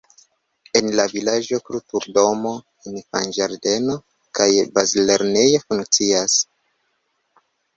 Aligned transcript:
En 0.77 0.87
la 0.99 1.03
vilaĝo 1.11 1.59
kulturdomo, 1.67 2.53
infanĝardeno 2.93 3.99
kaj 4.41 4.49
bazlernejo 4.79 5.63
funkcias. 5.69 6.41